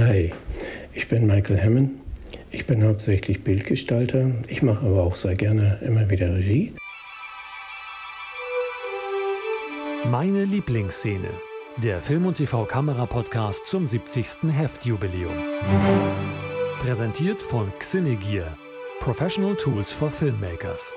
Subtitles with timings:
[0.00, 0.32] Hi,
[0.94, 1.90] ich bin Michael Hammond.
[2.50, 4.30] Ich bin hauptsächlich Bildgestalter.
[4.48, 6.72] Ich mache aber auch sehr gerne immer wieder Regie.
[10.10, 11.28] Meine Lieblingsszene.
[11.82, 14.50] Der Film- und TV-Kamera-Podcast zum 70.
[14.50, 15.34] Heftjubiläum.
[16.80, 18.56] Präsentiert von Xinegear.
[19.00, 20.94] Professional Tools for Filmmakers.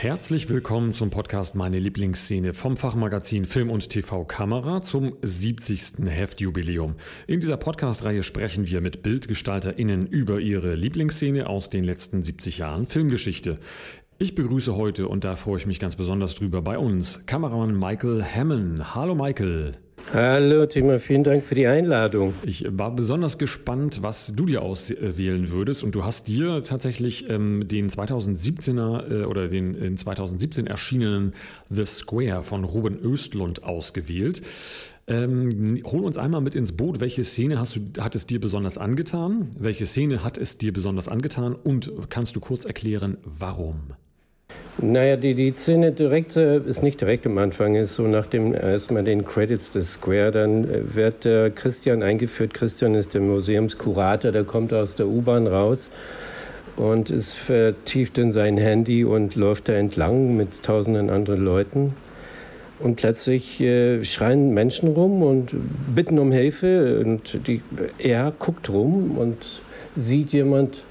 [0.00, 6.06] Herzlich willkommen zum Podcast Meine Lieblingsszene vom Fachmagazin Film und TV Kamera zum 70.
[6.06, 6.94] Heftjubiläum.
[7.26, 12.86] In dieser Podcast-Reihe sprechen wir mit BildgestalterInnen über ihre Lieblingsszene aus den letzten 70 Jahren
[12.86, 13.58] Filmgeschichte.
[14.18, 18.22] Ich begrüße heute, und da freue ich mich ganz besonders drüber, bei uns Kameramann Michael
[18.22, 18.94] Hammond.
[18.94, 19.72] Hallo Michael.
[20.14, 22.32] Hallo Timo, vielen Dank für die Einladung.
[22.42, 27.68] Ich war besonders gespannt, was du dir auswählen würdest und du hast dir tatsächlich ähm,
[27.68, 31.34] den 2017er äh, oder den in 2017 erschienenen
[31.68, 34.40] The Square von Ruben Östlund ausgewählt.
[35.06, 37.00] Ähm, hol uns einmal mit ins Boot.
[37.00, 39.50] Welche Szene hast du, hat es dir besonders angetan?
[39.58, 41.54] Welche Szene hat es dir besonders angetan?
[41.54, 43.92] Und kannst du kurz erklären, warum?
[44.80, 48.54] Naja, die, die Szene direkt, äh, ist nicht direkt am Anfang, ist so nach dem
[48.54, 52.54] erstmal den Credits des Square, dann äh, wird der Christian eingeführt.
[52.54, 55.90] Christian ist der Museumskurator, der kommt aus der U-Bahn raus
[56.76, 61.94] und ist vertieft in sein Handy und läuft da entlang mit tausenden anderen Leuten.
[62.78, 65.50] Und plötzlich äh, schreien Menschen rum und
[65.92, 67.02] bitten um Hilfe.
[67.04, 67.62] Und die,
[67.98, 69.60] er guckt rum und
[69.96, 70.84] sieht jemand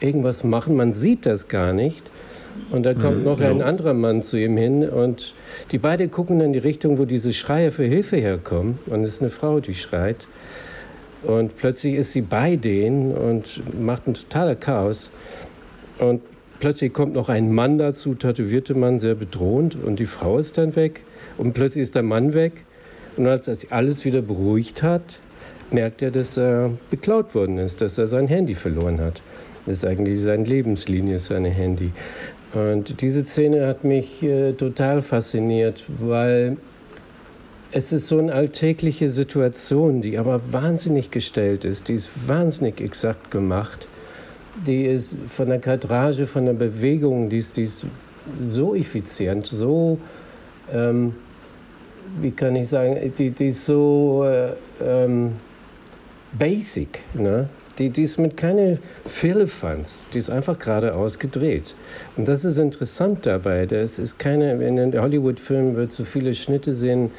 [0.00, 0.76] irgendwas machen.
[0.76, 2.02] Man sieht das gar nicht.
[2.70, 5.34] Und da kommt mhm, noch ein anderer Mann zu ihm hin und
[5.72, 8.78] die beiden gucken in die Richtung, wo diese Schreie für Hilfe herkommen.
[8.86, 10.26] Und es ist eine Frau, die schreit.
[11.22, 15.10] Und plötzlich ist sie bei denen und macht ein totaler Chaos.
[15.98, 16.22] Und
[16.60, 19.76] plötzlich kommt noch ein Mann dazu, tätowierte Mann, sehr bedrohend.
[19.82, 21.02] Und die Frau ist dann weg.
[21.36, 22.64] Und plötzlich ist der Mann weg.
[23.16, 25.18] Und als er sich alles wieder beruhigt hat,
[25.70, 29.20] merkt er, dass er beklaut worden ist, dass er sein Handy verloren hat.
[29.66, 31.92] Das ist eigentlich seine Lebenslinie, sein Handy.
[32.52, 36.56] Und diese Szene hat mich äh, total fasziniert, weil
[37.72, 43.30] es ist so eine alltägliche Situation, die aber wahnsinnig gestellt ist, die ist wahnsinnig exakt
[43.30, 43.86] gemacht.
[44.66, 47.86] Die ist von der Kadrage, von der Bewegung, die ist, die ist
[48.40, 49.98] so effizient, so,
[50.72, 51.14] ähm,
[52.20, 55.34] wie kann ich sagen, die, die ist so äh, ähm,
[56.36, 57.04] basic.
[57.14, 57.48] Ne?
[57.78, 61.74] Die, die ist mit keine Firlefanz, die ist einfach geradeaus gedreht.
[62.16, 63.66] Und das ist interessant dabei.
[63.66, 67.10] Das ist keine, in den Hollywood-Filmen wird so viele Schnitte sehen.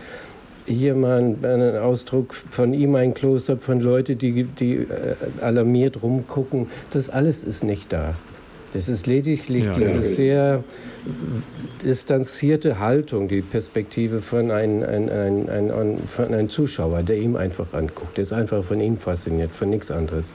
[0.68, 6.68] Hier mal einen Ausdruck von ihm, ein Kloster, von Leuten, die, die äh, alarmiert rumgucken.
[6.92, 8.16] Das alles ist nicht da.
[8.74, 10.02] Das ist lediglich ja, diese ja.
[10.02, 10.64] sehr
[11.84, 17.74] distanzierte Haltung, die Perspektive von einem, ein, ein, ein, von einem Zuschauer, der ihm einfach
[17.74, 18.18] anguckt.
[18.18, 20.34] Der ist einfach von ihm fasziniert, von nichts anderes.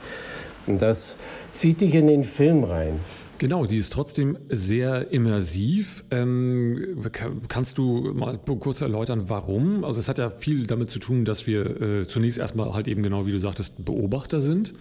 [0.66, 1.16] Und das
[1.52, 3.00] zieht dich in den Film rein.
[3.38, 6.04] Genau, die ist trotzdem sehr immersiv.
[6.10, 7.02] Ähm,
[7.48, 9.84] kannst du mal kurz erläutern, warum?
[9.84, 13.02] Also es hat ja viel damit zu tun, dass wir äh, zunächst erstmal halt eben
[13.02, 14.72] genau, wie du sagtest, Beobachter sind.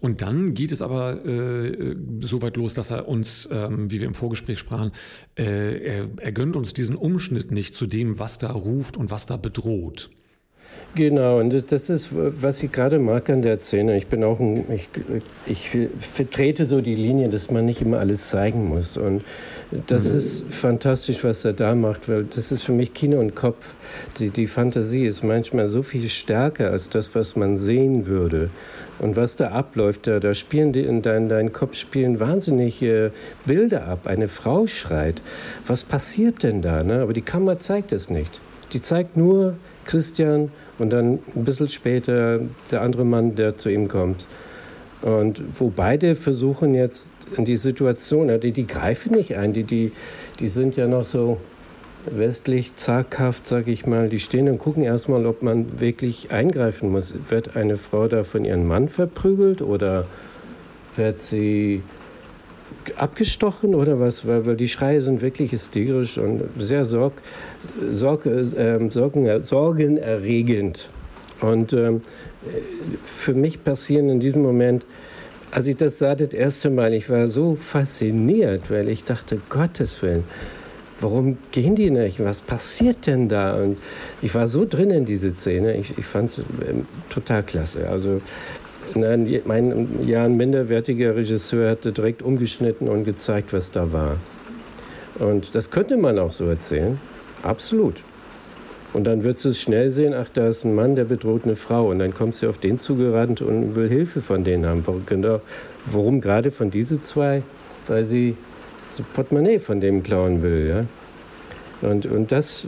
[0.00, 4.06] Und dann geht es aber äh, so weit los, dass er uns, ähm, wie wir
[4.06, 4.92] im Vorgespräch sprachen,
[5.38, 9.26] äh, er, er gönnt uns diesen Umschnitt nicht zu dem, was da ruft und was
[9.26, 10.10] da bedroht.
[10.94, 13.96] Genau, und das ist, was ich gerade mag an der Szene.
[13.96, 14.88] Ich bin auch ein, ich,
[15.46, 15.70] ich
[16.00, 18.96] vertrete so die Linie, dass man nicht immer alles zeigen muss.
[18.96, 19.22] Und
[19.86, 20.18] das mhm.
[20.18, 23.74] ist fantastisch, was er da macht, weil das ist für mich Kino und Kopf.
[24.18, 28.50] Die, die Fantasie ist manchmal so viel stärker als das, was man sehen würde.
[28.98, 33.12] Und was da abläuft, da, da spielen die in deinem dein Kopf spielen wahnsinnige
[33.46, 34.06] Bilder ab.
[34.06, 35.22] Eine Frau schreit.
[35.66, 36.82] Was passiert denn da?
[36.82, 37.00] Ne?
[37.00, 38.40] Aber die Kamera zeigt es nicht.
[38.72, 43.88] Die zeigt nur Christian und dann ein bisschen später der andere Mann, der zu ihm
[43.88, 44.26] kommt.
[45.02, 49.92] Und wo beide versuchen jetzt in die Situation, die, die greifen nicht ein, die, die,
[50.38, 51.38] die sind ja noch so
[52.10, 57.14] westlich zaghaft, sage ich mal, die stehen und gucken erstmal, ob man wirklich eingreifen muss.
[57.28, 60.06] Wird eine Frau da von ihrem Mann verprügelt oder
[60.96, 61.82] wird sie
[62.96, 64.26] abgestochen oder was?
[64.26, 67.22] Weil, weil die Schreie sind wirklich hysterisch und sehr sorg,
[67.92, 70.88] sorg, äh, sorgen, sorgenerregend.
[71.40, 72.02] Und ähm,
[73.02, 74.84] für mich passieren in diesem Moment,
[75.50, 80.00] als ich das sah, das erste Mal, ich war so fasziniert, weil ich dachte, Gottes
[80.02, 80.24] Willen,
[81.00, 82.22] warum gehen die nicht?
[82.22, 83.56] Was passiert denn da?
[83.56, 83.78] Und
[84.22, 87.88] ich war so drin in diese Szene, ich, ich fand es ähm, total klasse.
[87.88, 88.20] Also
[88.94, 94.16] Nein, mein ja, ein minderwertiger Regisseur hatte direkt umgeschnitten und gezeigt, was da war.
[95.18, 96.98] Und das könnte man auch so erzählen.
[97.42, 98.02] Absolut.
[98.92, 101.54] Und dann wird du es schnell sehen, ach, da ist ein Mann, der bedroht eine
[101.54, 101.90] Frau.
[101.90, 104.82] Und dann kommst du auf den zugerannt und will Hilfe von denen haben.
[104.84, 105.40] Warum, genau,
[105.86, 107.42] warum gerade von diese zwei?
[107.86, 108.36] Weil sie
[108.96, 110.68] das Portemonnaie von dem klauen will.
[110.68, 111.88] Ja?
[111.88, 112.66] Und, und das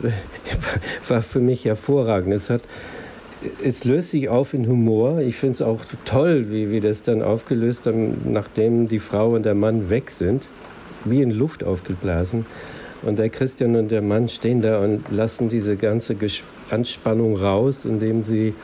[1.08, 2.32] war für mich hervorragend.
[2.32, 2.62] Es, hat,
[3.62, 5.20] es löst sich auf in Humor.
[5.20, 9.44] Ich finde es auch toll, wie wir das dann aufgelöst haben, nachdem die Frau und
[9.44, 10.46] der Mann weg sind.
[11.04, 12.46] Wie in Luft aufgeblasen.
[13.02, 16.16] Und der Christian und der Mann stehen da und lassen diese ganze
[16.70, 18.54] Anspannung raus, indem sie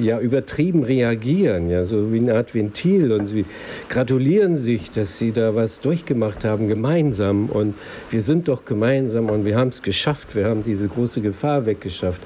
[0.00, 3.44] ja übertrieben reagieren, ja, so wie eine Art Ventil und sie
[3.88, 7.74] gratulieren sich, dass sie da was durchgemacht haben gemeinsam und
[8.10, 12.20] wir sind doch gemeinsam und wir haben es geschafft, wir haben diese große Gefahr weggeschafft,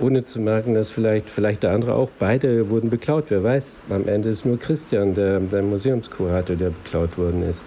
[0.00, 4.08] ohne zu merken, dass vielleicht vielleicht der andere auch beide wurden beklaut, wer weiß, am
[4.08, 7.62] Ende ist nur Christian, der, der Museumskurator, der beklaut worden ist.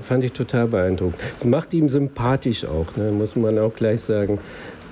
[0.00, 1.20] Fand ich total beeindruckend.
[1.44, 3.12] Macht ihm sympathisch auch, ne?
[3.12, 4.38] muss man auch gleich sagen.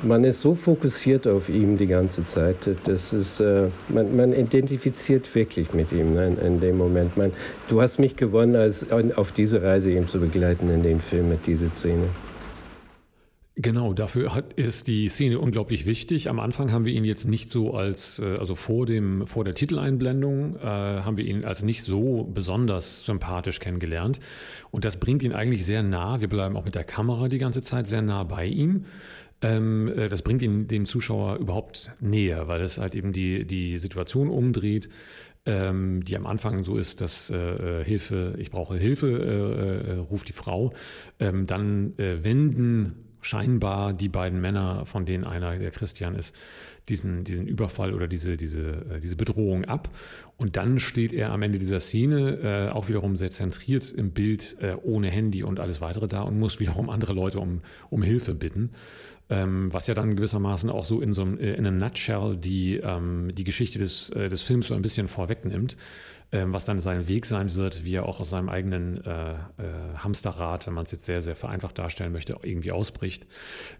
[0.03, 2.57] Man ist so fokussiert auf ihn die ganze Zeit.
[2.85, 7.17] Das ist, äh, man, man, identifiziert wirklich mit ihm ne, in, in, dem Moment.
[7.17, 7.33] Man,
[7.69, 11.47] du hast mich gewonnen, als, auf diese Reise ihm zu begleiten in den Film mit
[11.47, 12.05] dieser Szene.
[13.57, 16.29] Genau, dafür hat, ist die Szene unglaublich wichtig.
[16.29, 19.55] Am Anfang haben wir ihn jetzt nicht so als, äh, also vor, dem, vor der
[19.55, 24.19] Titeleinblendung, äh, haben wir ihn als nicht so besonders sympathisch kennengelernt.
[24.73, 26.21] Und das bringt ihn eigentlich sehr nah.
[26.21, 28.87] Wir bleiben auch mit der Kamera die ganze Zeit sehr nah bei ihm.
[29.41, 33.79] Ähm, äh, das bringt ihn dem Zuschauer überhaupt näher, weil es halt eben die, die
[33.79, 34.89] Situation umdreht
[35.47, 39.99] ähm, die am Anfang so ist, dass äh, äh Hilfe, ich brauche Hilfe, äh, äh,
[39.99, 40.73] ruft die Frau.
[41.21, 46.35] Ähm, dann wenden scheinbar die beiden Männer, von denen einer der Christian ist,
[46.89, 49.89] diesen, diesen Überfall oder diese, diese, äh, diese Bedrohung ab.
[50.37, 54.57] Und dann steht er am Ende dieser Szene äh, auch wiederum sehr zentriert im Bild,
[54.61, 58.35] äh, ohne Handy und alles weitere da und muss wiederum andere Leute um, um Hilfe
[58.35, 58.71] bitten.
[59.31, 62.77] Ähm, was ja dann gewissermaßen auch so in so einem, äh, in einem Nutshell die,
[62.77, 65.79] ähm, die Geschichte des, äh, des Films so ein bisschen vorwegnimmt.
[66.35, 69.37] Ähm, was dann sein Weg sein wird, wie er auch aus seinem eigenen äh, äh,
[69.99, 73.29] Hamsterrad, wenn man es jetzt sehr, sehr vereinfacht darstellen möchte, irgendwie ausbricht.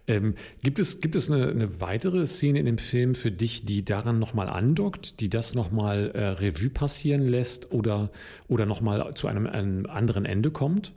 [0.07, 3.83] Ähm, gibt, es, gibt es eine, eine, weitere Szene in dem Film für dich, die
[3.83, 8.09] daran nochmal andockt, die das nochmal äh, Revue passieren lässt oder,
[8.47, 10.93] oder nochmal zu einem, einem anderen Ende kommt?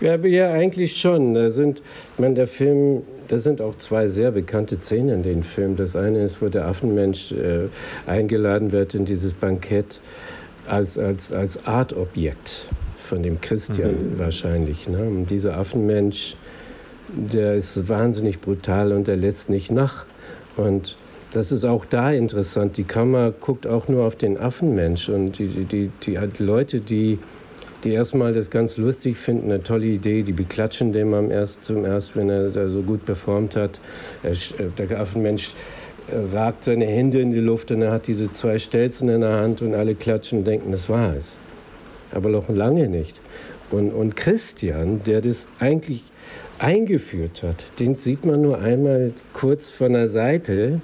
[0.00, 1.34] Ja, ja, eigentlich schon.
[1.34, 5.42] Da sind, ich meine, der Film, da sind auch zwei sehr bekannte Szenen in dem
[5.42, 5.74] Film.
[5.74, 7.66] Das eine ist, wo der Affenmensch äh,
[8.06, 10.00] eingeladen wird in dieses Bankett
[10.68, 12.68] als, als, als Artobjekt
[12.98, 14.18] von dem Christian mhm.
[14.18, 14.88] wahrscheinlich.
[14.88, 15.04] Ne?
[15.04, 16.36] Und dieser Affenmensch,
[17.08, 20.06] der ist wahnsinnig brutal und der lässt nicht nach.
[20.56, 20.96] Und
[21.32, 22.76] das ist auch da interessant.
[22.76, 27.18] Die Kamera guckt auch nur auf den Affenmensch und die, die, die, die Leute, die,
[27.84, 31.84] die erstmal das ganz lustig finden, eine tolle Idee, die beklatschen dem am erst zum
[31.84, 33.80] erst, wenn er da so gut performt hat.
[34.22, 34.34] Er,
[34.78, 35.52] der Affenmensch
[36.32, 39.62] ragt seine Hände in die Luft und er hat diese zwei Stelzen in der Hand
[39.62, 41.36] und alle klatschen und denken, das war es.
[42.12, 43.20] Aber noch lange nicht.
[43.70, 46.04] Und, und Christian, der das eigentlich
[46.58, 50.80] eingeführt hat, den sieht man nur einmal kurz von der Seite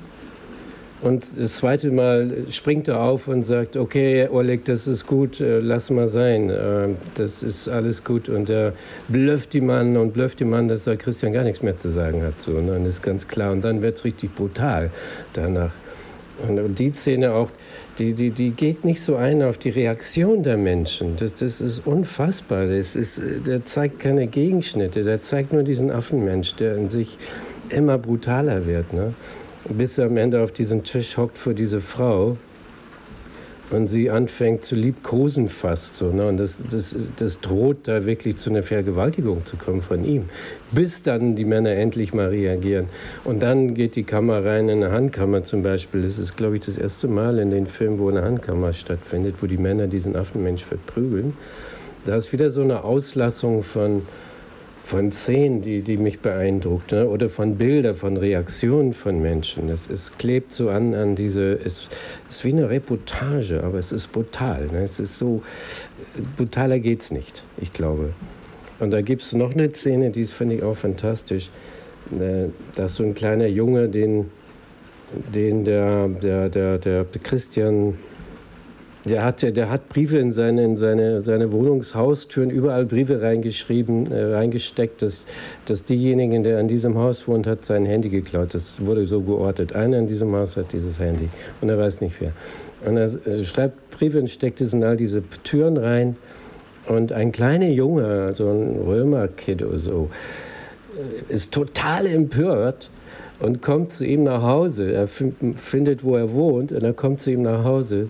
[1.02, 5.58] und das zweite Mal springt er auf und sagt, okay, Oleg, das ist gut, äh,
[5.58, 8.28] lass mal sein, äh, das ist alles gut.
[8.28, 8.72] Und er
[9.08, 12.22] blöfft die Mann und blöfft die Mann, dass er Christian gar nichts mehr zu sagen
[12.22, 12.40] hat.
[12.40, 13.50] So, und dann ist ganz klar.
[13.50, 14.90] Und dann wird es richtig brutal
[15.32, 15.72] danach.
[16.46, 17.50] Und die Szene auch,
[17.98, 21.16] die, die, die geht nicht so ein auf die Reaktion der Menschen.
[21.16, 22.66] Das, das ist unfassbar.
[22.66, 25.02] Das ist, der zeigt keine Gegenschnitte.
[25.02, 27.18] Der zeigt nur diesen Affenmensch, der in sich
[27.68, 28.92] immer brutaler wird.
[28.92, 29.14] Ne?
[29.68, 32.36] Bis er am Ende auf diesen Tisch hockt vor diese Frau
[33.72, 36.12] und sie anfängt zu liebkosen fast so.
[36.12, 36.28] Ne?
[36.28, 40.26] Und das, das, das droht da wirklich zu einer Vergewaltigung zu kommen von ihm.
[40.72, 42.86] Bis dann die Männer endlich mal reagieren.
[43.24, 46.02] Und dann geht die Kamera rein in eine Handkammer zum Beispiel.
[46.02, 49.46] Das ist, glaube ich, das erste Mal in den Filmen, wo eine Handkammer stattfindet, wo
[49.46, 51.34] die Männer diesen Affenmensch verprügeln.
[52.04, 54.02] Da ist wieder so eine Auslassung von
[54.84, 57.06] von Szenen, die, die mich beeindruckt, ne?
[57.06, 59.68] oder von Bildern, von Reaktionen von Menschen.
[59.68, 61.88] Es, es klebt so an, an diese, es
[62.28, 64.66] ist wie eine Reportage, aber es ist brutal.
[64.72, 64.82] Ne?
[64.82, 65.42] Es ist so,
[66.36, 68.12] brutaler geht es nicht, ich glaube.
[68.80, 71.50] Und da gibt es noch eine Szene, die finde ich auch fantastisch.
[72.12, 74.30] Äh, da ist so ein kleiner Junge, den,
[75.32, 77.94] den der, der, der, der Christian
[79.04, 84.34] der hat, der hat Briefe in seine, in seine, seine Wohnungshaustüren, überall Briefe reingeschrieben, äh,
[84.34, 85.26] reingesteckt, dass,
[85.66, 88.54] dass diejenigen, der an diesem Haus wohnt, hat sein Handy geklaut.
[88.54, 89.74] Das wurde so geortet.
[89.74, 91.28] Einer in diesem Haus hat dieses Handy
[91.60, 92.32] und er weiß nicht wer.
[92.88, 96.16] Und er, er schreibt Briefe und steckt es in all diese Türen rein.
[96.86, 100.10] Und ein kleiner Junge, so ein Römerkid oder so,
[100.96, 102.88] äh, ist total empört
[103.40, 104.92] und kommt zu ihm nach Hause.
[104.92, 108.08] Er findet, wo er wohnt, und er kommt zu ihm nach Hause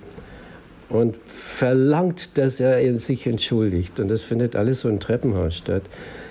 [0.93, 3.99] und verlangt, dass er sich entschuldigt.
[3.99, 5.83] Und das findet alles so im Treppenhaus statt.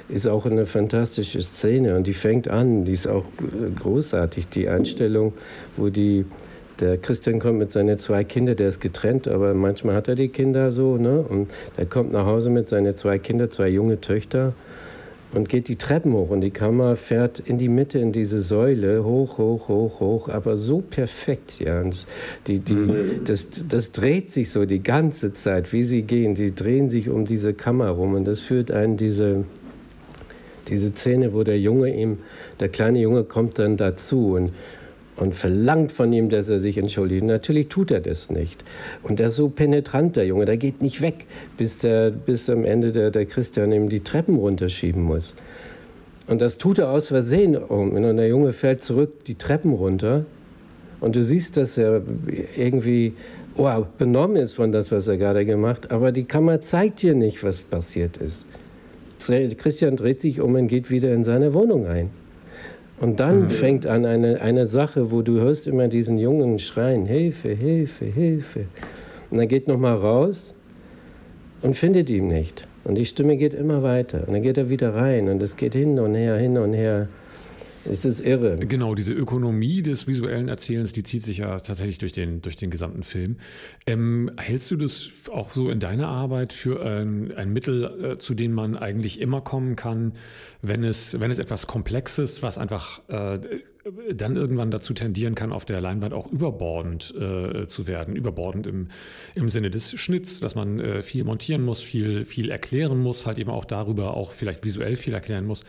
[0.10, 4.68] Ist auch eine fantastische Szene und die fängt an, die ist auch äh, großartig, die
[4.68, 5.34] Einstellung,
[5.77, 6.25] wo die
[6.80, 10.30] der Christian kommt mit seinen zwei Kindern, der ist getrennt, aber manchmal hat er die
[10.30, 10.98] Kinder so.
[10.98, 11.22] Ne?
[11.22, 14.53] Und er kommt nach Hause mit seinen zwei Kindern, zwei junge Töchter
[15.34, 19.04] und geht die Treppen hoch und die Kamera fährt in die Mitte in diese Säule
[19.04, 21.82] hoch, hoch, hoch, hoch, aber so perfekt, ja.
[21.82, 22.06] Und
[22.48, 23.22] die, die, mhm.
[23.26, 26.36] das, das dreht sich so die ganze Zeit, wie sie gehen.
[26.36, 29.46] Sie drehen sich um diese Kammer rum und das führt einen diese
[30.68, 32.20] diese Szene, wo der Junge ihm,
[32.60, 34.52] der kleine Junge kommt dann dazu und
[35.22, 37.24] und verlangt von ihm, dass er sich entschuldigt.
[37.24, 38.63] Natürlich tut er das nicht.
[39.04, 42.66] Und der ist so penetrant, der Junge, der geht nicht weg, bis, der, bis am
[42.66, 45.36] Ende der, der Christian ihm die Treppen runterschieben muss.
[46.25, 47.56] Und das tut er aus Versehen.
[47.56, 50.25] Und der Junge fällt zurück die Treppen runter.
[51.00, 52.01] Und du siehst, dass er
[52.58, 53.13] irgendwie
[53.58, 55.92] oh, benommen ist von das, was er gerade gemacht hat.
[55.92, 58.44] Aber die Kamera zeigt dir nicht, was passiert ist.
[59.20, 62.10] Christian dreht sich um und geht wieder in seine Wohnung ein.
[63.01, 63.50] Und dann mhm.
[63.50, 68.65] fängt an eine, eine Sache, wo du hörst immer diesen Jungen schreien, Hilfe, Hilfe, Hilfe.
[69.31, 70.53] Und er geht nochmal raus
[71.63, 72.67] und findet ihn nicht.
[72.84, 74.27] Und die Stimme geht immer weiter.
[74.27, 77.08] Und dann geht er wieder rein und es geht hin und her, hin und her.
[77.90, 78.58] Es ist irre.
[78.60, 82.70] Genau, diese Ökonomie des visuellen Erzählens, die zieht sich ja tatsächlich durch den, durch den
[82.70, 83.38] gesamten Film.
[83.88, 88.34] Ähm, hältst du das auch so in deiner Arbeit für ein, ein Mittel, äh, zu
[88.34, 90.14] dem man eigentlich immer kommen kann,
[90.62, 93.40] wenn es, wenn es etwas Komplexes, was einfach äh,
[94.14, 98.16] dann irgendwann dazu tendieren kann, auf der Leinwand auch überbordend äh, zu werden.
[98.16, 98.90] Überbordend im,
[99.36, 103.40] im Sinne des Schnitts, dass man äh, viel montieren muss, viel, viel erklären muss, halt
[103.40, 105.64] eben auch darüber auch vielleicht visuell viel erklären muss.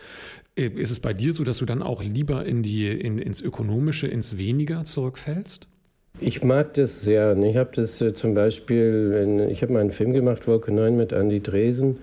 [0.55, 3.41] Äh, ist es bei dir so, dass du dann auch lieber in die, in, ins
[3.41, 5.67] Ökonomische, ins Weniger zurückfällst?
[6.19, 7.35] Ich mag das sehr.
[7.37, 10.95] Ich habe das äh, zum Beispiel, in, ich habe mal einen Film gemacht, Wolke 9
[10.95, 11.97] mit Andy Dresen.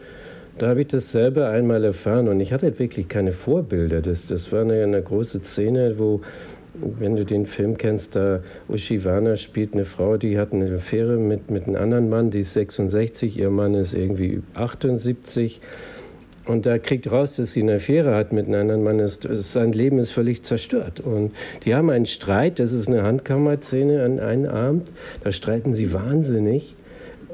[0.60, 4.02] Da habe ich das selber einmal erfahren und ich hatte wirklich keine Vorbilder.
[4.02, 6.20] Das, das war eine, eine große Szene, wo,
[6.74, 11.50] wenn du den Film kennst, da Ushiwana spielt eine Frau, die hat eine Affäre mit,
[11.50, 15.62] mit einem anderen Mann, die ist 66, ihr Mann ist irgendwie 78.
[16.44, 18.98] Und da kriegt raus, dass sie eine Affäre hat mit einem anderen Mann.
[18.98, 21.00] Ist, sein Leben ist völlig zerstört.
[21.00, 21.32] Und
[21.64, 24.90] die haben einen Streit, das ist eine Handkammerszene an einem Abend.
[25.24, 26.76] Da streiten sie wahnsinnig.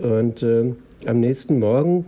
[0.01, 0.75] Und äh,
[1.07, 2.07] am nächsten Morgen,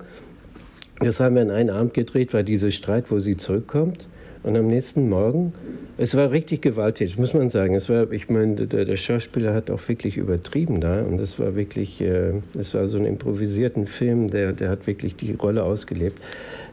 [1.01, 4.07] das haben wir an einem Abend gedreht, war dieser Streit, wo sie zurückkommt.
[4.43, 5.53] Und am nächsten Morgen,
[5.97, 7.75] es war richtig gewalttätig, muss man sagen.
[7.75, 11.03] Es war, ich meine, der, der Schauspieler hat auch wirklich übertrieben da.
[11.03, 15.17] Und das war wirklich, äh, es war so ein improvisierten Film, der, der hat wirklich
[15.17, 16.23] die Rolle ausgelebt.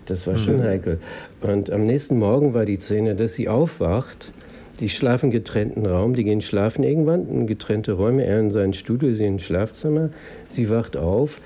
[0.06, 0.64] Das war schon mhm.
[0.64, 1.00] heikel.
[1.42, 4.32] Und am nächsten Morgen war die Szene, dass sie aufwacht.
[4.80, 8.26] Die schlafen getrennten Raum, die gehen schlafen irgendwann in getrennte Räume.
[8.26, 10.10] Er in sein Studio, sie im Schlafzimmer.
[10.48, 11.40] Sie wacht auf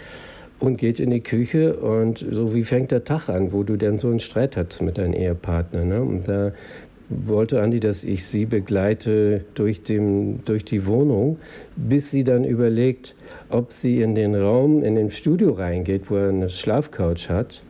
[0.59, 3.97] und geht in die Küche und so wie fängt der Tag an, wo du dann
[3.97, 5.85] so einen Streit hast mit deinem Ehepartner.
[5.85, 6.01] Ne?
[6.01, 6.51] Und da
[7.09, 11.39] wollte Andi, dass ich sie begleite durch, dem, durch die Wohnung,
[11.75, 13.15] bis sie dann überlegt,
[13.49, 17.61] ob sie in den Raum, in den Studio reingeht, wo er eine Schlafcouch hat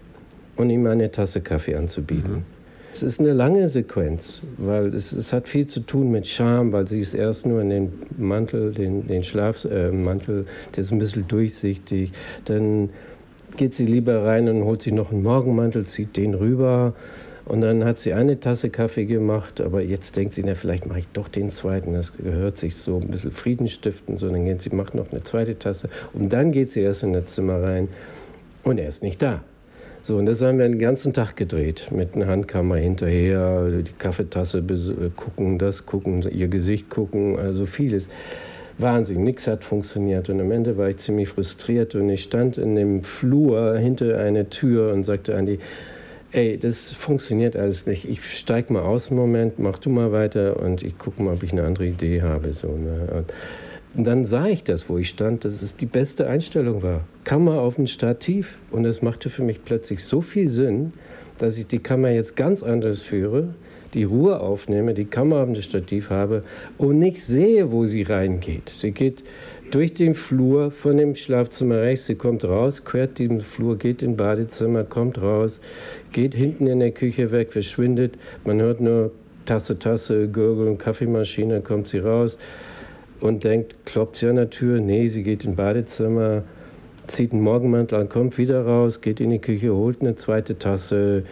[0.56, 2.34] und ihm eine Tasse Kaffee anzubieten.
[2.34, 2.59] Mhm.
[3.02, 6.86] Es ist eine lange Sequenz, weil es, es, hat viel zu tun mit Scham, weil
[6.86, 11.26] sie ist erst nur in den Mantel, den, den Schlafmantel, äh, der ist ein bisschen
[11.26, 12.12] durchsichtig.
[12.44, 12.90] Dann
[13.56, 16.94] geht sie lieber rein und holt sich noch einen Morgenmantel, zieht den rüber.
[17.46, 21.00] Und dann hat sie eine Tasse Kaffee gemacht, aber jetzt denkt sie, na, vielleicht mache
[21.00, 21.94] ich doch den zweiten.
[21.94, 24.18] Das gehört sich so ein bisschen Friedenstiften.
[24.18, 25.88] So, dann geht sie, macht noch eine zweite Tasse.
[26.12, 27.88] Und dann geht sie erst in das Zimmer rein.
[28.64, 29.42] Und er ist nicht da.
[30.02, 31.92] So, und das haben wir den ganzen Tag gedreht.
[31.92, 34.64] Mit einer Handkammer hinterher, die Kaffeetasse
[35.16, 38.08] gucken, das gucken, ihr Gesicht gucken, also vieles.
[38.78, 40.30] Wahnsinn, nichts hat funktioniert.
[40.30, 44.50] Und am Ende war ich ziemlich frustriert und ich stand in dem Flur hinter einer
[44.50, 45.60] Tür und sagte Andi,
[46.32, 48.08] ey, das funktioniert alles nicht.
[48.08, 51.44] Ich steig mal aus im Moment, mach du mal weiter und ich gucke mal, ob
[51.44, 52.54] ich eine andere Idee habe.
[52.54, 53.26] So, ne?
[53.96, 57.02] Und dann sah ich das, wo ich stand, dass es die beste Einstellung war.
[57.24, 58.58] Kammer auf dem Stativ.
[58.72, 60.94] Und es machte für mich plötzlich so viel Sinn,
[61.38, 63.56] dass ich die Kammer jetzt ganz anders führe,
[63.94, 66.44] die Ruhe aufnehme, die Kamera auf dem Stativ habe
[66.78, 68.70] und nicht sehe, wo sie reingeht.
[68.70, 69.24] Sie geht
[69.72, 74.18] durch den Flur von dem Schlafzimmer rechts, sie kommt raus, quert den Flur, geht in
[74.18, 75.62] Badezimmer, kommt raus,
[76.12, 78.16] geht hinten in der Küche weg, verschwindet.
[78.46, 79.12] Man hört nur
[79.46, 82.38] Tasse, Tasse, Gurgeln, Kaffeemaschine, kommt sie raus
[83.22, 86.44] und denkt, klopft sie an der Tür, nee, sie geht ins Badezimmer,
[87.08, 91.24] zieht einen Morgenmantel an, kommt wieder raus, geht in die Küche, holt eine zweite Tasse,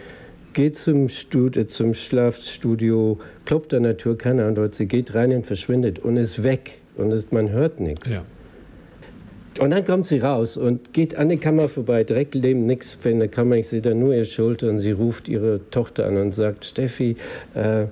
[0.53, 5.46] geht zum, Studio, zum Schlafstudio, klopft an der Tür, keine Antwort, sie geht rein und
[5.46, 8.12] verschwindet und ist weg und ist, man hört nichts.
[8.12, 8.24] Ja.
[9.60, 13.20] Und dann kommt sie raus und geht an die Kammer vorbei, direkt neben nichts in
[13.20, 13.56] der Kammer.
[13.56, 17.15] Ich sehe da nur ihre Schulter und sie ruft ihre Tochter an und sagt, Steffi,
[17.56, 17.86] äh,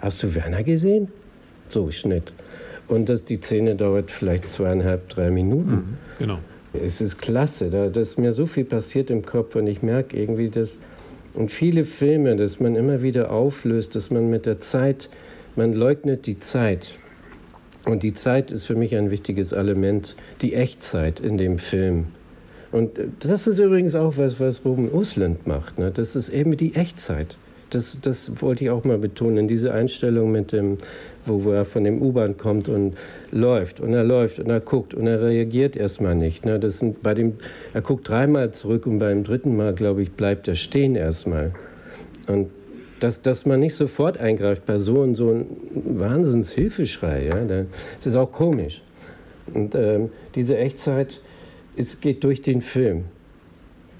[0.00, 1.08] hast du Werner gesehen?
[1.68, 2.32] So, Schnitt.
[2.88, 5.70] Und das, die Szene dauert vielleicht zweieinhalb, drei Minuten.
[5.70, 6.38] Mhm, genau.
[6.72, 10.50] Es ist klasse, da ist mir so viel passiert im Kopf und ich merke irgendwie,
[10.50, 10.80] dass
[11.34, 15.08] und viele Filme, dass man immer wieder auflöst, dass man mit der Zeit,
[15.56, 16.94] man leugnet die Zeit.
[17.84, 22.06] Und die Zeit ist für mich ein wichtiges Element, die Echtzeit in dem Film.
[22.72, 25.78] Und äh, das ist übrigens auch was, was Ruben Usland macht.
[25.78, 25.90] Ne?
[25.92, 27.36] Das ist eben die Echtzeit.
[27.70, 30.78] Das, das wollte ich auch mal betonen, diese Einstellung mit dem,
[31.26, 32.94] wo, er von dem U-Bahn kommt und
[33.30, 36.44] läuft und er läuft und er guckt und er reagiert erstmal nicht.
[36.44, 36.58] Ne?
[36.58, 37.34] Das sind bei dem,
[37.72, 41.52] er guckt dreimal zurück und beim dritten Mal, glaube ich, bleibt er stehen erstmal.
[42.28, 42.50] Und
[43.00, 47.44] dass, dass man nicht sofort eingreift bei so, so einem Wahnsinnshilfeschrei, ja?
[47.44, 47.66] das
[48.06, 48.82] ist auch komisch.
[49.52, 51.20] Und ähm, diese Echtzeit
[51.76, 53.04] es geht durch den Film.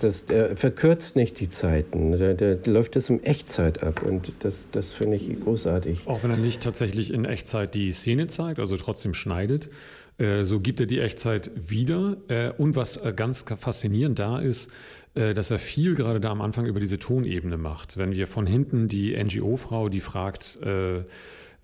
[0.04, 2.12] Das, der verkürzt nicht die Zeiten.
[2.12, 6.06] Der, der läuft das in Echtzeit ab und das, das finde ich großartig.
[6.06, 9.70] Auch wenn er nicht tatsächlich in Echtzeit die Szene zeigt, also trotzdem schneidet,
[10.18, 12.18] äh, so gibt er die Echtzeit wieder.
[12.28, 14.70] Äh, und was äh, ganz faszinierend da ist,
[15.14, 17.96] äh, dass er viel gerade da am Anfang über diese Tonebene macht.
[17.96, 21.04] Wenn wir von hinten die NGO-Frau, die fragt, äh,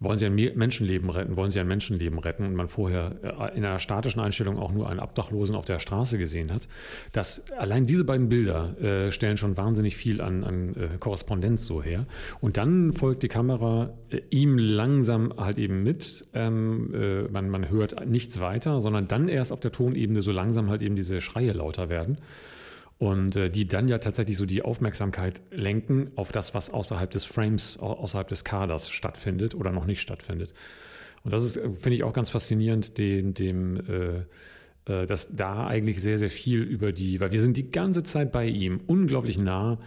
[0.00, 3.64] wollen Sie ein Menschenleben retten, wollen Sie ein Menschenleben retten und man vorher äh, in
[3.64, 6.68] einer statischen Einstellung auch nur einen Obdachlosen auf der Straße gesehen hat.
[7.12, 11.82] Das, allein diese beiden Bilder äh, stellen schon wahnsinnig viel an, an äh, Korrespondenz so
[11.82, 12.06] her.
[12.40, 16.26] Und dann folgt die Kamera äh, ihm langsam halt eben mit.
[16.32, 20.70] Ähm, äh, man, man hört nichts weiter, sondern dann erst auf der Tonebene so langsam
[20.70, 22.18] halt eben diese Schreie lauter werden
[23.00, 27.24] und äh, die dann ja tatsächlich so die Aufmerksamkeit lenken auf das, was außerhalb des
[27.24, 30.52] Frames, außerhalb des Kaders stattfindet oder noch nicht stattfindet.
[31.24, 34.24] Und das ist, äh, finde ich, auch ganz faszinierend, dem, dem äh,
[34.84, 38.32] äh, dass da eigentlich sehr, sehr viel über die, weil wir sind die ganze Zeit
[38.32, 39.78] bei ihm, unglaublich nah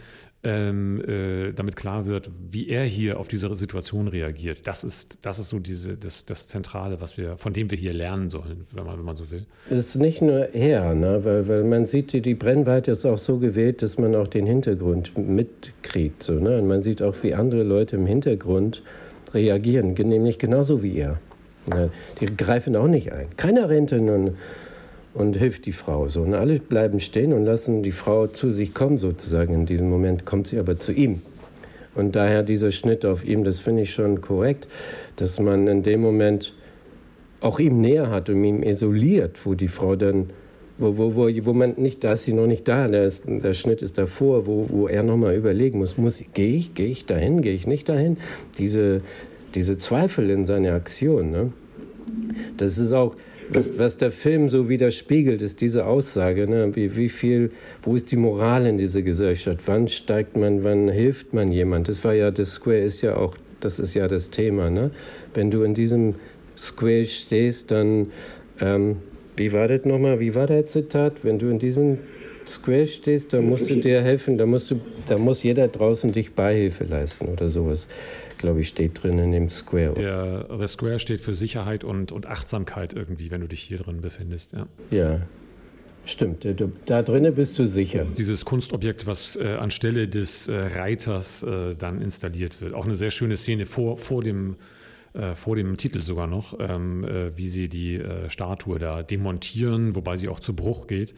[0.43, 4.67] ähm, äh, damit klar wird, wie er hier auf diese Situation reagiert.
[4.67, 7.93] Das ist, das ist so diese, das, das Zentrale, was wir, von dem wir hier
[7.93, 9.45] lernen sollen, wenn man, wenn man so will.
[9.69, 11.23] Es ist nicht nur er, ne?
[11.23, 14.45] weil, weil man sieht, die, die Brennweite ist auch so gewählt, dass man auch den
[14.45, 16.21] Hintergrund mitkriegt.
[16.21, 16.60] So, ne?
[16.60, 18.84] Und man sieht auch, wie andere Leute im Hintergrund
[19.34, 21.19] reagieren, nämlich genauso wie er.
[21.69, 23.27] Ja, die greifen auch nicht ein.
[23.38, 24.36] Keiner rennt und
[25.13, 26.10] und hilft die Frau.
[26.10, 26.21] So.
[26.21, 29.54] Und alle bleiben stehen und lassen die Frau zu sich kommen, sozusagen.
[29.54, 31.21] In diesem Moment kommt sie aber zu ihm.
[31.95, 34.67] Und daher dieser Schnitt auf ihm, das finde ich schon korrekt,
[35.15, 36.54] dass man in dem Moment
[37.39, 40.32] auch ihm näher hat und ihn isoliert, wo die Frau dann,
[40.80, 43.54] wo, wo, wo, wo man nicht, da ist sie noch nicht da, der, ist, der
[43.54, 47.41] Schnitt ist davor, wo, wo er nochmal überlegen muss, muss gehe ich, gehe ich dahin,
[47.41, 48.17] gehe ich nicht dahin?
[48.58, 49.02] Diese,
[49.54, 51.54] diese Zweifel in seiner Aktion, ne?
[52.58, 53.15] das ist auch,
[53.49, 56.75] was, was der Film so widerspiegelt, ist diese Aussage, ne?
[56.75, 57.51] wie, wie viel,
[57.82, 59.60] wo ist die Moral in dieser Gesellschaft?
[59.65, 61.88] Wann steigt man, wann hilft man jemand?
[61.88, 64.69] Das war ja, das Square ist ja auch, das ist ja das Thema.
[64.69, 64.91] Ne?
[65.34, 66.15] Wenn du in diesem
[66.58, 68.08] Square stehst, dann,
[68.60, 68.97] ähm,
[69.36, 71.23] wie war das nochmal, wie war der Zitat?
[71.23, 71.97] Wenn du in diesem
[72.47, 76.34] Square stehst, dann musst du dir helfen, da, musst du, da muss jeder draußen dich
[76.34, 77.88] Beihilfe leisten oder sowas
[78.43, 79.93] glaube ich, steht drin in dem Square.
[79.93, 84.01] Der The Square steht für Sicherheit und, und Achtsamkeit irgendwie, wenn du dich hier drin
[84.01, 84.51] befindest.
[84.51, 84.67] Ja.
[84.91, 85.21] ja.
[86.06, 86.45] Stimmt,
[86.86, 87.99] da drinnen bist du sicher.
[88.17, 92.73] Dieses Kunstobjekt, was äh, anstelle des äh, Reiters äh, dann installiert wird.
[92.73, 94.58] Auch eine sehr schöne Szene vor, vor dem
[95.13, 99.95] äh, vor dem Titel sogar noch, ähm, äh, wie sie die äh, Statue da demontieren,
[99.95, 101.13] wobei sie auch zu Bruch geht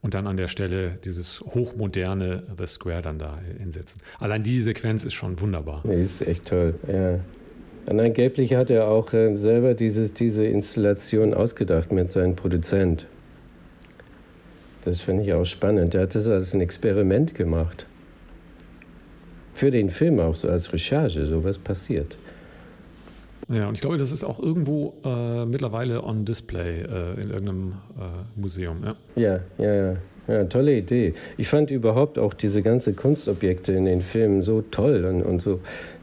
[0.00, 4.00] und dann an der Stelle dieses hochmoderne The Square dann da hinsetzen.
[4.18, 5.82] Allein die Sequenz ist schon wunderbar.
[5.84, 7.20] Die ist echt toll, ja.
[7.86, 13.06] Und angeblich hat er auch äh, selber dieses, diese Installation ausgedacht mit seinem Produzent.
[14.84, 15.94] Das finde ich auch spannend.
[15.94, 17.86] Er hat das als ein Experiment gemacht.
[19.52, 22.16] Für den Film auch so als Recherche, so was passiert.
[23.52, 27.72] Ja, und ich glaube, das ist auch irgendwo äh, mittlerweile on display äh, in irgendeinem
[27.98, 28.82] äh, Museum.
[28.84, 28.96] Ja.
[29.16, 29.96] ja, ja, ja.
[30.26, 31.12] Ja, tolle Idee.
[31.36, 35.60] Ich fand überhaupt auch diese ganzen Kunstobjekte in den Filmen so toll und, und so.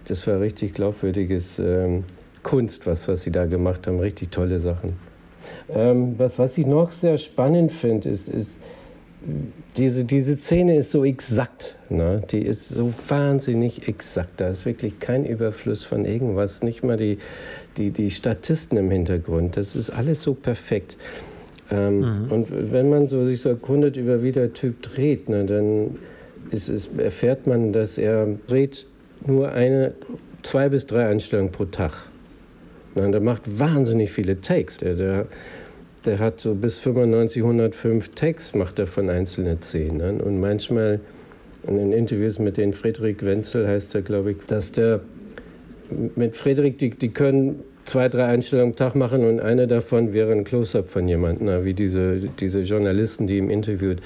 [0.07, 2.03] Das war richtig glaubwürdiges ähm,
[2.43, 3.99] Kunst, was, was sie da gemacht haben.
[3.99, 4.93] Richtig tolle Sachen.
[5.69, 8.59] Ähm, was, was ich noch sehr spannend finde, ist, ist
[9.77, 11.75] diese, diese Szene ist so exakt.
[11.89, 12.21] Ne?
[12.31, 14.41] Die ist so wahnsinnig exakt.
[14.41, 16.63] Da ist wirklich kein Überfluss von irgendwas.
[16.63, 17.19] Nicht mal die,
[17.77, 19.57] die, die Statisten im Hintergrund.
[19.57, 20.97] Das ist alles so perfekt.
[21.69, 22.31] Ähm, mhm.
[22.31, 25.97] Und wenn man so sich so erkundet über wie der Typ dreht, ne, dann
[26.49, 28.87] ist es, erfährt man, dass er dreht
[29.25, 29.93] nur eine,
[30.43, 31.93] zwei bis drei Einstellungen pro Tag.
[32.95, 34.77] Und der macht wahnsinnig viele Takes.
[34.79, 35.27] Der, der,
[36.05, 40.21] der hat so bis 95, 105 Takes macht er von einzelnen Szenen.
[40.21, 40.99] Und manchmal
[41.67, 45.01] in den Interviews mit den Friedrich Wenzel heißt er, glaube ich, dass der
[46.15, 50.31] mit Friedrich, die, die können zwei, drei Einstellungen am Tag machen und eine davon wäre
[50.31, 53.99] ein Close-up von jemandem, wie diese, diese Journalisten, die ihm interviewt.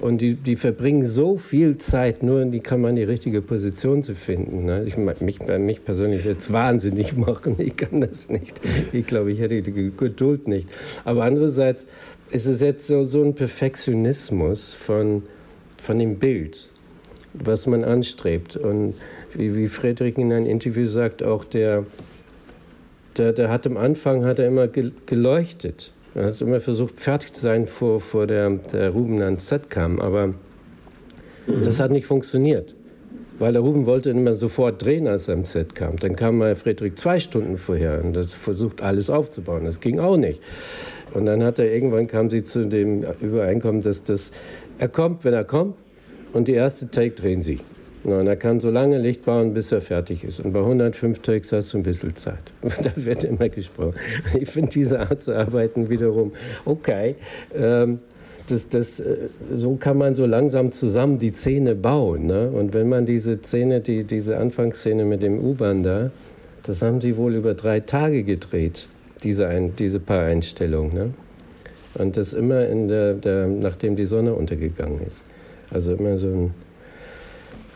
[0.00, 4.02] Und die, die verbringen so viel Zeit, nur in die kann man die richtige Position
[4.02, 4.64] zu finden.
[4.64, 4.84] Ne?
[4.86, 8.60] Ich, mich, mich persönlich jetzt wahnsinnig machen, ich kann das nicht.
[8.92, 10.68] Ich glaube, ich hätte die Geduld nicht.
[11.04, 11.86] Aber andererseits
[12.30, 15.22] ist es jetzt so, so ein Perfektionismus von,
[15.78, 16.70] von dem Bild,
[17.34, 18.56] was man anstrebt.
[18.56, 18.94] Und
[19.34, 21.84] wie, wie Friedrich in einem Interview sagt, auch der
[23.16, 25.92] der, der hat am Anfang hat er immer geleuchtet.
[26.14, 29.98] Er hat immer versucht, fertig zu sein, vor, vor der, der Ruben ans Set kam.
[30.00, 30.34] Aber mhm.
[31.62, 32.74] das hat nicht funktioniert.
[33.38, 35.96] Weil der Ruben wollte immer sofort drehen, als er am Set kam.
[35.96, 39.64] Dann kam mal Friedrich zwei Stunden vorher und das versucht, alles aufzubauen.
[39.64, 40.40] Das ging auch nicht.
[41.14, 44.30] Und dann hat er irgendwann kam sie zu dem Übereinkommen, dass das,
[44.78, 45.76] er kommt, wenn er kommt,
[46.32, 47.60] und die erste Take drehen sie.
[48.04, 50.40] Und er kann so lange Licht bauen, bis er fertig ist.
[50.40, 52.40] Und bei 105 Takes hast du ein bisschen Zeit.
[52.62, 53.94] da wird immer gesprochen.
[54.38, 56.32] Ich finde diese Art zu arbeiten wiederum
[56.64, 57.14] okay.
[57.54, 58.00] Ähm,
[58.48, 62.26] das, das, äh, so kann man so langsam zusammen die Szene bauen.
[62.26, 62.50] Ne?
[62.50, 66.10] Und wenn man diese Szene, die, diese Anfangsszene mit dem U-Bahn da,
[66.64, 68.88] das haben sie wohl über drei Tage gedreht,
[69.22, 70.92] diese, ein, diese paar Einstellungen.
[70.92, 71.10] Ne?
[71.94, 75.22] Und das immer in der, der, nachdem die Sonne untergegangen ist.
[75.70, 76.54] Also immer so ein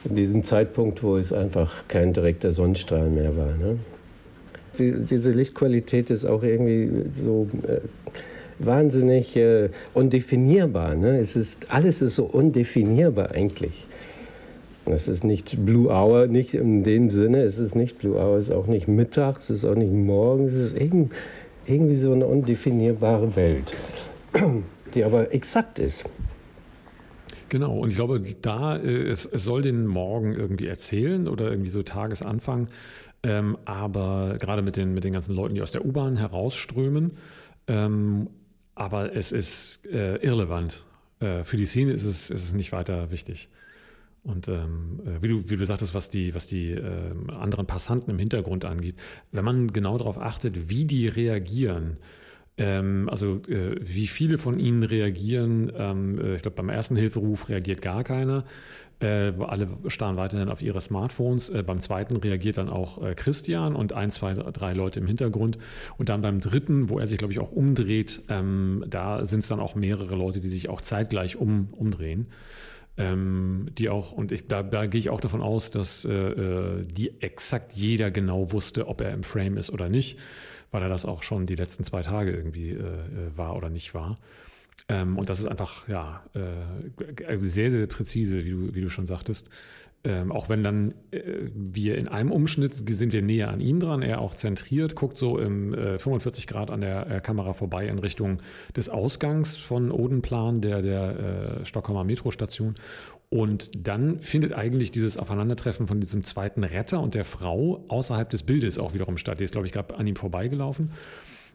[0.06, 3.56] in diesem Zeitpunkt, wo es einfach kein direkter Sonnenstrahl mehr war.
[3.56, 3.78] Ne?
[4.78, 6.90] Die, diese Lichtqualität ist auch irgendwie
[7.22, 7.80] so äh,
[8.58, 10.94] wahnsinnig äh, undefinierbar.
[10.94, 11.18] Ne?
[11.18, 13.86] Es ist, alles ist so undefinierbar eigentlich.
[14.88, 18.48] Es ist nicht Blue Hour, nicht in dem Sinne, es ist nicht Blue Hour, es
[18.48, 20.76] ist auch nicht Mittag, es ist auch nicht morgen, es ist
[21.66, 23.74] irgendwie so eine undefinierbare Welt,
[24.94, 26.04] die aber exakt ist.
[27.48, 31.70] Genau, und ich glaube, da, äh, es, es soll den Morgen irgendwie erzählen oder irgendwie
[31.70, 32.68] so Tagesanfang,
[33.22, 37.12] ähm, aber gerade mit den, mit den ganzen Leuten, die aus der U-Bahn herausströmen,
[37.68, 38.28] ähm,
[38.74, 40.84] aber es ist äh, irrelevant.
[41.20, 43.48] Äh, für die Szene ist es, ist es nicht weiter wichtig.
[44.22, 48.10] Und ähm, äh, wie, du, wie du sagtest, was die, was die äh, anderen Passanten
[48.10, 48.96] im Hintergrund angeht,
[49.30, 51.96] wenn man genau darauf achtet, wie die reagieren,
[52.58, 57.48] ähm, also äh, wie viele von ihnen reagieren, ähm, äh, ich glaube beim ersten Hilferuf
[57.48, 58.44] reagiert gar keiner.
[58.98, 61.50] Äh, alle starren weiterhin auf ihre Smartphones.
[61.50, 65.58] Äh, beim zweiten reagiert dann auch äh, Christian und ein, zwei, drei Leute im Hintergrund.
[65.98, 69.48] Und dann beim dritten, wo er sich, glaube ich, auch umdreht, ähm, da sind es
[69.48, 72.28] dann auch mehrere Leute, die sich auch zeitgleich um, umdrehen.
[72.96, 77.20] Ähm, die auch, und ich, da, da gehe ich auch davon aus, dass äh, die
[77.20, 80.18] exakt jeder genau wusste, ob er im Frame ist oder nicht
[80.70, 83.94] weil er das auch schon die letzten zwei Tage irgendwie äh, äh, war oder nicht
[83.94, 84.16] war.
[84.88, 89.06] Ähm, und das ist einfach ja äh, sehr, sehr präzise, wie du, wie du schon
[89.06, 89.50] sagtest.
[90.04, 94.02] Ähm, auch wenn dann äh, wir in einem Umschnitt sind wir näher an ihm dran,
[94.02, 97.98] er auch zentriert, guckt so im äh, 45 Grad an der äh, Kamera vorbei in
[97.98, 98.38] Richtung
[98.76, 102.76] des Ausgangs von Odenplan, der, der äh, Stockholmer Metrostation
[103.28, 108.44] und dann findet eigentlich dieses Aufeinandertreffen von diesem zweiten Retter und der Frau außerhalb des
[108.44, 109.40] Bildes auch wiederum statt.
[109.40, 110.92] Die ist, glaube ich, gerade an ihm vorbeigelaufen.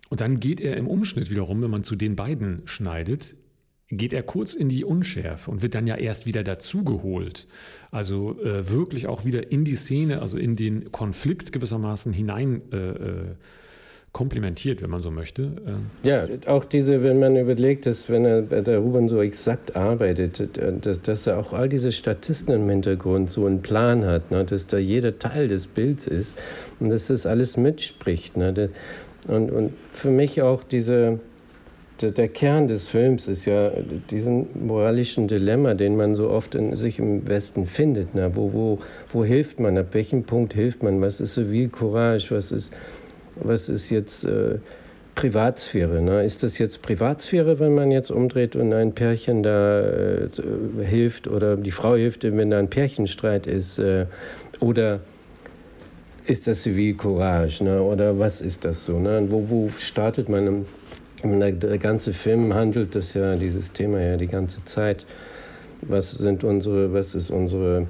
[0.09, 3.35] Und dann geht er im Umschnitt wiederum, wenn man zu den beiden schneidet,
[3.87, 7.47] geht er kurz in die Unschärfe und wird dann ja erst wieder dazugeholt.
[7.91, 12.77] Also äh, wirklich auch wieder in die Szene, also in den Konflikt gewissermaßen hinein äh,
[12.77, 13.35] äh
[14.13, 15.43] komplimentiert, wenn man so möchte.
[16.03, 16.07] Äh.
[16.07, 20.49] Ja, auch diese, wenn man überlegt, dass wenn er, der Ruben so exakt arbeitet,
[20.81, 24.67] dass, dass er auch all diese Statisten im Hintergrund so einen Plan hat, ne, dass
[24.67, 26.37] da jeder Teil des Bilds ist
[26.79, 28.35] und dass das alles mitspricht.
[28.35, 28.69] Ne,
[29.27, 31.19] und, und für mich auch diese,
[32.01, 33.71] der, Kern des Films ist ja
[34.09, 38.15] diesen moralischen Dilemma, den man so oft in sich im Westen findet.
[38.15, 38.35] Ne?
[38.35, 39.77] Wo, wo, wo hilft man?
[39.77, 40.99] Ab welchem Punkt hilft man?
[41.01, 42.31] Was ist Zivilcourage?
[42.31, 42.71] Was ist
[43.35, 44.59] was ist jetzt äh,
[45.15, 46.01] Privatsphäre?
[46.01, 46.23] Ne?
[46.23, 50.29] Ist das jetzt Privatsphäre, wenn man jetzt umdreht und ein Pärchen da äh,
[50.83, 53.79] hilft oder die Frau hilft, wenn da ein Pärchenstreit ist?
[53.79, 54.05] Äh,
[54.59, 55.01] oder
[56.25, 57.63] ist das Zivilcourage?
[57.63, 57.81] Ne?
[57.81, 58.99] Oder was ist das so?
[58.99, 59.25] Ne?
[59.29, 60.65] Wo, wo startet man?
[61.23, 65.05] Der ganze Film handelt das ja, dieses Thema ja die ganze Zeit.
[65.81, 67.87] Was sind unsere, was ist unsere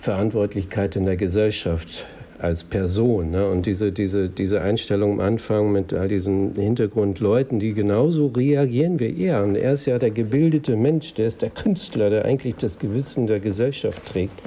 [0.00, 2.06] Verantwortlichkeit in der Gesellschaft?
[2.38, 3.30] Als Person.
[3.30, 3.48] Ne?
[3.48, 9.24] Und diese, diese, diese Einstellung am Anfang mit all diesen Hintergrundleuten, die genauso reagieren wie
[9.24, 9.42] er.
[9.42, 13.26] Und er ist ja der gebildete Mensch, der ist der Künstler, der eigentlich das Gewissen
[13.26, 14.38] der Gesellschaft trägt.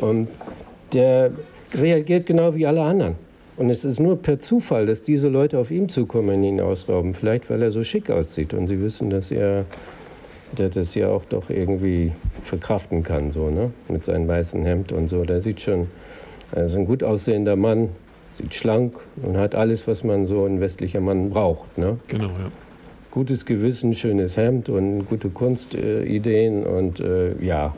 [0.00, 0.28] Und
[0.92, 1.32] der
[1.74, 3.14] reagiert genau wie alle anderen.
[3.56, 7.12] Und es ist nur per Zufall, dass diese Leute auf ihn zukommen und ihn ausrauben.
[7.12, 9.66] Vielleicht, weil er so schick aussieht und sie wissen, dass er
[10.56, 12.12] der das ja auch doch irgendwie
[12.42, 13.70] verkraften kann, so, ne?
[13.88, 15.24] Mit seinem weißen Hemd und so.
[15.24, 15.88] Der sieht schon,
[16.52, 17.90] er ist ein gut aussehender Mann,
[18.34, 21.98] sieht schlank und hat alles, was man so ein westlicher Mann braucht, ne?
[22.08, 22.50] Genau, ja.
[23.10, 27.74] Gutes Gewissen, schönes Hemd und gute Kunstideen äh, und äh, ja,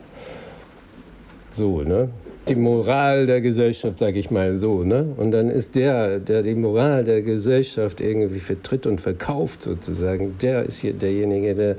[1.51, 2.09] so, ne?
[2.47, 5.13] Die Moral der Gesellschaft, sage ich mal so, ne?
[5.17, 10.63] Und dann ist der, der die Moral der Gesellschaft irgendwie vertritt und verkauft sozusagen, der
[10.63, 11.75] ist hier derjenige, der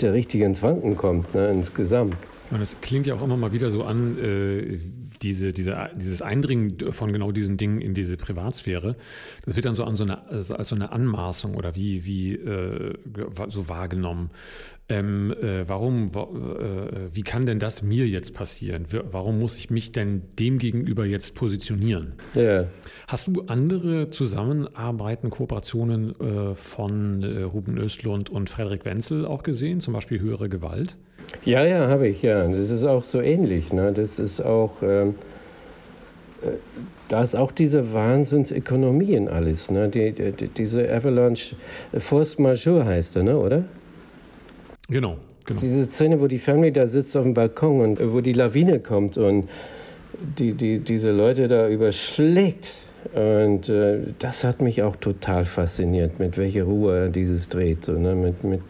[0.00, 2.16] der richtig ins Wanken kommt, ne, insgesamt.
[2.50, 4.78] Und es klingt ja auch immer mal wieder so an, äh,
[5.22, 8.96] diese, diese, dieses Eindringen von genau diesen Dingen in diese Privatsphäre,
[9.44, 12.34] das wird dann so an so eine, also als so eine Anmaßung oder wie, wie
[12.34, 12.94] äh,
[13.48, 14.30] so wahrgenommen.
[14.90, 18.86] Ähm, äh, warum, äh, wie kann denn das mir jetzt passieren?
[19.10, 22.14] Warum muss ich mich denn dem gegenüber jetzt positionieren?
[22.34, 22.64] Ja.
[23.06, 29.80] Hast du andere Zusammenarbeiten, Kooperationen äh, von äh, Ruben Östlund und Frederik Wenzel auch gesehen,
[29.80, 30.96] zum Beispiel höhere Gewalt?
[31.44, 32.46] Ja, ja, habe ich, ja.
[32.46, 33.72] Das ist auch so ähnlich.
[33.72, 33.92] Ne?
[33.92, 35.14] Das ist auch, ähm,
[36.42, 36.50] äh,
[37.08, 39.70] da ist auch diese Wahnsinnsökonomie in alles.
[39.70, 39.88] Ne?
[39.88, 41.56] Die, die, diese Avalanche,
[41.96, 43.38] Force Majeure heißt er, ne?
[43.38, 43.64] oder?
[44.88, 45.60] Genau, genau.
[45.60, 48.80] Diese Szene, wo die Family da sitzt auf dem Balkon und äh, wo die Lawine
[48.80, 49.48] kommt und
[50.38, 52.72] die, die, diese Leute da überschlägt.
[53.14, 57.84] Und äh, das hat mich auch total fasziniert, mit welcher Ruhe dieses dreht.
[57.84, 58.14] So, ne?
[58.14, 58.60] mit, mit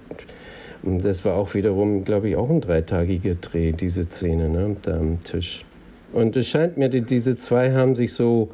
[0.83, 5.23] das war auch wiederum, glaube ich, auch ein dreitagiger Dreh, diese Szene ne, da am
[5.23, 5.65] Tisch.
[6.13, 8.51] Und es scheint mir, die, diese zwei haben sich so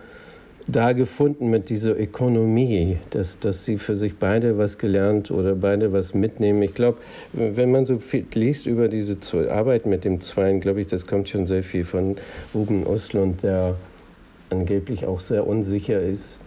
[0.67, 5.93] da gefunden mit dieser Ökonomie, dass, dass sie für sich beide was gelernt oder beide
[5.93, 6.63] was mitnehmen.
[6.63, 6.99] Ich glaube,
[7.33, 9.19] wenn man so viel liest über diese
[9.51, 12.17] Arbeit mit dem Zweien, glaube ich, das kommt schon sehr viel von
[12.55, 13.77] Ruben Oslund, der
[14.49, 16.39] angeblich auch sehr unsicher ist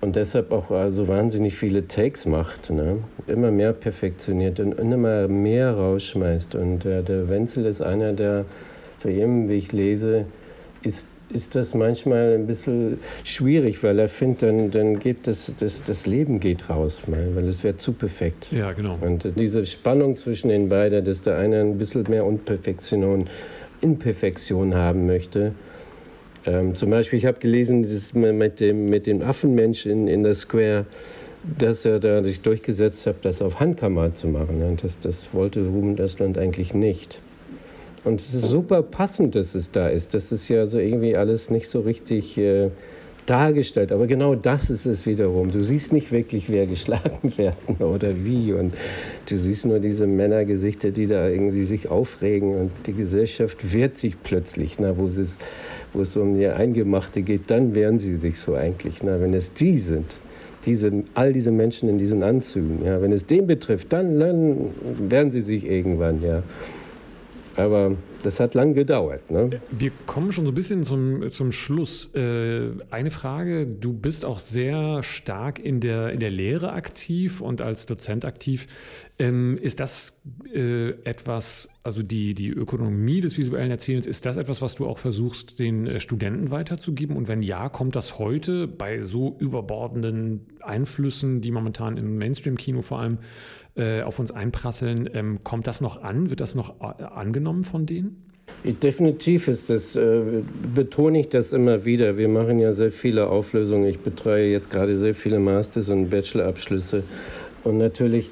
[0.00, 2.98] und deshalb auch so wahnsinnig viele Takes macht, ne?
[3.26, 6.54] immer mehr perfektioniert und immer mehr rausschmeißt.
[6.54, 8.46] Und äh, der Wenzel ist einer, der
[8.98, 10.24] für ihn, wie ich lese,
[10.82, 15.84] ist, ist das manchmal ein bisschen schwierig, weil er findet, dann, dann geht das, das,
[15.84, 18.46] das Leben geht raus, weil es wäre zu perfekt.
[18.50, 18.94] Ja, genau.
[19.02, 23.28] Und diese Spannung zwischen den beiden, dass der eine ein bisschen mehr Unperfektion,
[23.82, 25.52] Imperfektion haben möchte,
[26.46, 30.34] ähm, zum Beispiel, ich habe gelesen, dass mit dem, mit dem Affenmensch in, in der
[30.34, 30.86] Square,
[31.58, 34.62] dass er da sich durchgesetzt hat, das auf Handkammer zu machen.
[34.62, 37.20] Und das, das wollte Ruben Östlund eigentlich nicht.
[38.04, 40.14] Und es ist super passend, dass es da ist.
[40.14, 42.70] Das ist ja so irgendwie alles nicht so richtig äh,
[43.26, 43.92] dargestellt.
[43.92, 45.50] Aber genau das ist es wiederum.
[45.50, 48.52] Du siehst nicht wirklich, wer geschlagen werden oder wie.
[48.52, 48.74] Und
[49.28, 52.56] du siehst nur diese Männergesichter, die da irgendwie sich aufregen.
[52.56, 55.38] Und die Gesellschaft wehrt sich plötzlich, na, wo, es,
[55.92, 57.50] wo es um ihr Eingemachte geht.
[57.50, 59.02] Dann wehren sie sich so eigentlich.
[59.02, 60.06] Na, wenn es die sind,
[60.66, 64.56] diese, all diese Menschen in diesen Anzügen, ja, wenn es den betrifft, dann, dann
[64.98, 66.22] wehren sie sich irgendwann.
[66.22, 66.42] Ja.
[67.60, 69.30] Aber das hat lang gedauert.
[69.30, 69.60] Ne?
[69.70, 72.14] Wir kommen schon so ein bisschen zum, zum Schluss.
[72.14, 77.60] Äh, eine Frage, du bist auch sehr stark in der, in der Lehre aktiv und
[77.60, 78.66] als Dozent aktiv.
[79.18, 80.22] Ähm, ist das
[80.54, 84.98] äh, etwas, also die, die Ökonomie des visuellen Erzählens, ist das etwas, was du auch
[84.98, 87.16] versuchst, den äh, Studenten weiterzugeben?
[87.16, 93.00] Und wenn ja, kommt das heute bei so überbordenden Einflüssen, die momentan im Mainstream-Kino vor
[93.00, 93.16] allem
[93.76, 95.08] äh, auf uns einprasseln.
[95.12, 96.30] Ähm, kommt das noch an?
[96.30, 98.30] Wird das noch äh, angenommen von denen?
[98.64, 100.42] Definitiv ist das, äh,
[100.74, 102.18] betone ich das immer wieder.
[102.18, 103.86] Wir machen ja sehr viele Auflösungen.
[103.86, 107.04] Ich betreue jetzt gerade sehr viele Masters- und Bachelorabschlüsse.
[107.64, 108.28] Und natürlich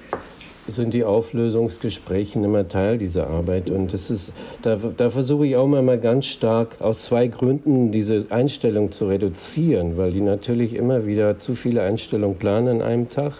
[0.66, 3.70] sind die Auflösungsgespräche immer Teil dieser Arbeit.
[3.70, 8.27] Und das ist, da, da versuche ich auch mal ganz stark aus zwei Gründen diese
[8.29, 13.33] Einstellung zu reduzieren, weil die natürlich immer wieder zu viele Einstellungen planen an einem Tag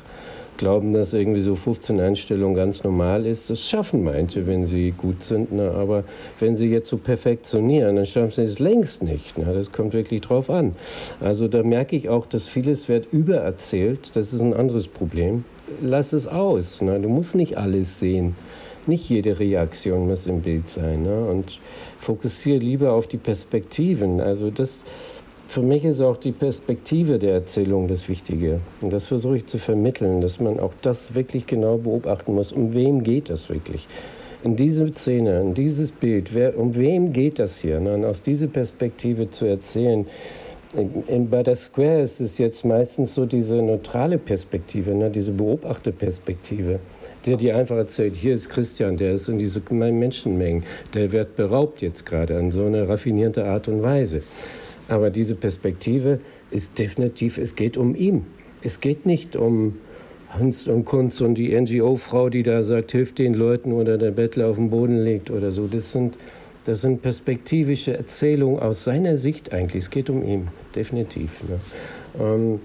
[0.59, 3.49] glauben, dass irgendwie so 15 Einstellungen ganz normal ist.
[3.49, 5.53] Das schaffen manche, wenn sie gut sind.
[5.53, 5.71] Ne?
[5.71, 6.05] Aber
[6.41, 9.39] wenn sie jetzt so perfektionieren, dann schaffen sie es längst nicht.
[9.39, 9.47] Ne?
[9.55, 10.73] Das kommt wirklich drauf an.
[11.21, 14.15] Also da merke ich auch, dass vieles wird übererzählt.
[14.15, 15.45] Das ist ein anderes Problem.
[15.81, 16.83] Lass es aus.
[16.83, 17.01] Ne?
[17.01, 18.37] Du musst nicht alles sehen.
[18.87, 21.03] Nicht jede Reaktion muss im Bild sein.
[21.03, 21.27] Ne?
[21.27, 21.61] Und
[21.99, 24.21] fokussiere lieber auf die Perspektiven.
[24.21, 24.83] Also das
[25.49, 28.61] für mich ist auch die Perspektive der Erzählung das Wichtige.
[28.83, 32.53] Und das versuche ich zu vermitteln, dass man auch das wirklich genau beobachten muss.
[32.53, 33.89] Um wem geht es wirklich?
[34.45, 37.81] In diese Szene, in dieses Bild, wer, um wem geht das hier?
[37.81, 40.07] Und aus dieser Perspektive zu erzählen,
[41.07, 46.79] in, bei der Square ist es jetzt meistens so diese neutrale Perspektive, ne, diese Beobachterperspektive,
[47.25, 51.81] der dir einfach erzählt, hier ist Christian, der ist in diese Menschenmengen, der wird beraubt
[51.81, 54.21] jetzt gerade an so eine raffinierte Art und Weise.
[54.89, 56.21] Aber diese Perspektive
[56.51, 58.25] ist definitiv, es geht um ihn.
[58.63, 59.77] Es geht nicht um
[60.31, 64.49] Hans und Kunz und die NGO-Frau, die da sagt, hilft den Leuten oder der Bettler
[64.49, 65.67] auf dem Boden liegt oder so.
[65.67, 66.17] Das sind
[66.65, 69.85] das sind perspektivische Erzählungen aus seiner Sicht eigentlich.
[69.85, 71.31] Es geht um ihn, definitiv.
[71.49, 71.59] Ne?
[72.21, 72.61] Ähm,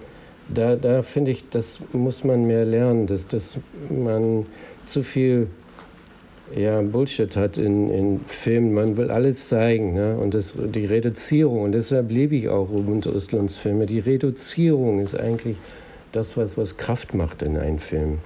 [0.54, 3.58] da da finde ich, das muss man mehr lernen, dass, dass
[3.90, 4.46] man
[4.86, 5.48] zu viel
[6.56, 8.74] ja, Bullshit hat in, in Filmen.
[8.74, 9.94] Man will alles zeigen.
[9.94, 10.18] Ne?
[10.18, 15.16] Und das, die Reduzierung, und deshalb liebe ich auch Robert Östlunds Filme, die Reduzierung ist
[15.16, 15.58] eigentlich
[16.12, 18.20] das, was, was Kraft macht in einem Film.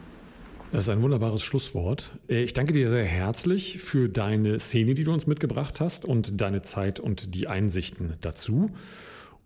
[0.71, 2.11] Das ist ein wunderbares Schlusswort.
[2.29, 6.41] Äh, ich danke dir sehr herzlich für deine Szene, die du uns mitgebracht hast und
[6.41, 8.71] deine Zeit und die Einsichten dazu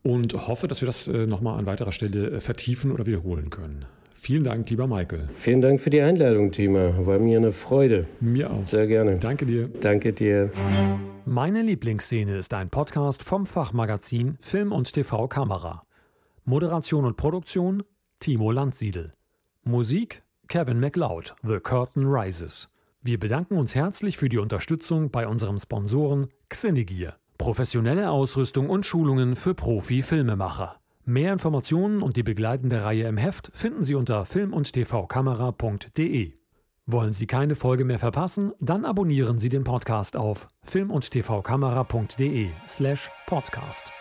[0.04, 3.86] und hoffe, dass wir das äh, nochmal an weiterer Stelle äh, vertiefen oder wiederholen können.
[4.24, 5.28] Vielen Dank, lieber Michael.
[5.34, 6.94] Vielen Dank für die Einladung, Tima.
[7.08, 8.06] War mir eine Freude.
[8.20, 8.68] Mir auch.
[8.68, 9.18] Sehr gerne.
[9.18, 9.68] Danke dir.
[9.68, 10.52] Danke dir.
[11.26, 15.88] Meine Lieblingsszene ist ein Podcast vom Fachmagazin Film und TV Kamera.
[16.46, 17.82] Moderation und Produktion
[18.20, 19.16] Timo Landsiedel.
[19.64, 22.70] Musik Kevin MacLeod, The Curtain Rises.
[23.02, 27.18] Wir bedanken uns herzlich für die Unterstützung bei unserem Sponsoren Xenegear.
[27.40, 30.81] Professionelle Ausrüstung und Schulungen für Profi-Filmemacher.
[31.04, 36.34] Mehr Informationen und die begleitende Reihe im Heft finden Sie unter film- und tvkamera.de.
[36.86, 38.54] Wollen Sie keine Folge mehr verpassen?
[38.60, 43.92] Dann abonnieren Sie den Podcast auf film- und tvkamera.de slash podcast.